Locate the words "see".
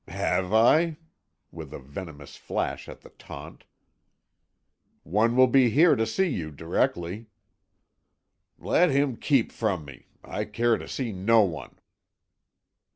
6.07-6.27, 10.87-11.11